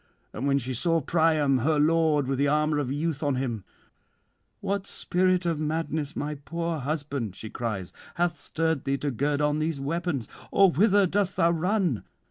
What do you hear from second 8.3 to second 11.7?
stirred thee to gird on these weapons? or whither dost thou